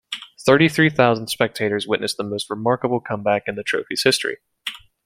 Thirty-three 0.47 0.89
thousand 0.89 1.27
spectators 1.27 1.87
witnessed 1.87 2.17
the 2.17 2.23
most 2.23 2.49
remarkable 2.49 2.99
comeback 2.99 3.43
in 3.45 3.53
the 3.53 3.61
trophy's 3.61 4.01
history. 4.01 4.37